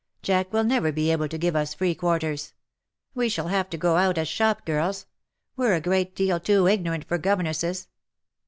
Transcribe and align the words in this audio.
Jack 0.23 0.51
will 0.51 0.63
never 0.63 0.91
be 0.91 1.11
able 1.11 1.27
to 1.27 1.37
give 1.37 1.55
us 1.55 1.75
free 1.75 1.93
quarters. 1.93 2.53
We 3.13 3.29
shall 3.29 3.49
have 3.49 3.69
to 3.69 3.77
go 3.77 3.97
out 3.97 4.17
as 4.17 4.27
shop 4.27 4.65
girls. 4.65 5.05
We^re 5.59 5.77
a 5.77 5.79
great 5.79 6.15
deal 6.15 6.39
too 6.39 6.63
igno 6.63 6.89
rant 6.89 7.03
for 7.07 7.19
governesses." 7.19 7.87